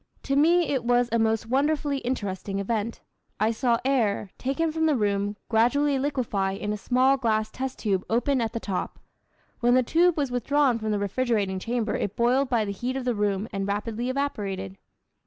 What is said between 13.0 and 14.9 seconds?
the room, and rapidly evaporated.